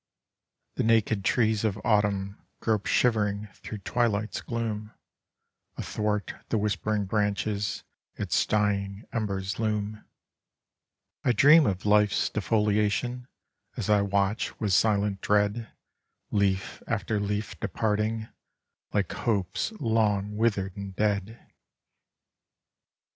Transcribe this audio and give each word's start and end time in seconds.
The 0.77 0.83
naked 0.83 1.23
trees 1.23 1.63
of 1.63 1.79
autumn 1.83 2.41
grope 2.59 2.87
shivering 2.87 3.49
through 3.53 3.77
twilight's 3.85 4.41
gloom, 4.41 4.95
athwart 5.77 6.33
the 6.49 6.57
whispering 6.57 7.05
branches 7.05 7.83
its 8.15 8.47
dying 8.47 9.05
embers 9.13 9.59
loom. 9.59 10.03
I 11.23 11.33
dream 11.33 11.67
of 11.67 11.85
life's 11.85 12.31
defoliation, 12.31 13.27
as 13.77 13.91
I 13.91 14.01
watch 14.01 14.59
with 14.59 14.73
silent 14.73 15.21
dread, 15.21 15.69
leaf 16.31 16.81
after 16.87 17.19
leaf 17.19 17.59
departing, 17.59 18.27
like 18.93 19.11
hopes 19.11 19.71
long 19.73 20.35
withered 20.35 20.75
and 20.75 20.95
dead. 20.95 21.53